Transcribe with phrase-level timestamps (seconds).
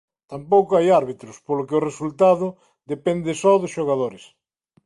[0.31, 2.47] Tampouco hai árbitros polo que o resultado
[2.93, 4.23] depende só dos xogadores.